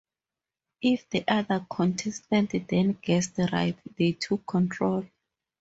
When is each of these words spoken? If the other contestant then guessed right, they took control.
If 0.81 1.07
the 1.11 1.23
other 1.27 1.63
contestant 1.69 2.67
then 2.67 2.93
guessed 3.03 3.33
right, 3.37 3.77
they 3.99 4.13
took 4.13 4.47
control. 4.47 5.05